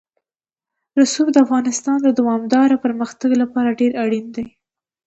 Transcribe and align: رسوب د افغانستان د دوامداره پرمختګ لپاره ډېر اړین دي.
رسوب 0.99 1.27
د 1.31 1.37
افغانستان 1.45 1.97
د 2.03 2.09
دوامداره 2.19 2.75
پرمختګ 2.85 3.31
لپاره 3.41 3.77
ډېر 3.79 3.91
اړین 4.03 4.25
دي. 4.35 4.45